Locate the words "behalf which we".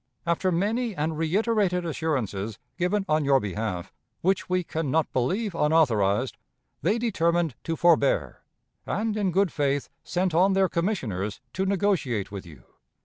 3.39-4.63